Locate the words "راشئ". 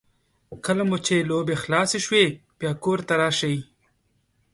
3.21-3.57